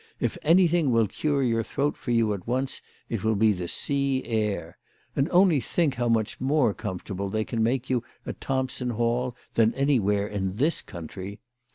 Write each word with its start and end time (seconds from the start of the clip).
If 0.19 0.35
anything 0.41 0.89
will 0.89 1.05
cure 1.07 1.43
your 1.43 1.61
throat 1.61 1.95
for 1.95 2.09
you 2.09 2.33
at 2.33 2.47
once 2.47 2.81
it 3.07 3.23
will 3.23 3.35
be 3.35 3.53
the 3.53 3.67
sea 3.67 4.23
air. 4.25 4.79
And 5.15 5.29
only 5.29 5.59
think 5.61 5.93
how 5.93 6.09
much 6.09 6.41
more 6.41 6.73
comfortable 6.73 7.29
they 7.29 7.43
can 7.45 7.61
make 7.61 7.87
you 7.87 8.01
at 8.25 8.41
Thompson 8.41 8.89
Hall 8.89 9.35
than 9.53 9.75
anywhere 9.75 10.25
in 10.27 10.55
this 10.55 10.81
country. 10.81 11.39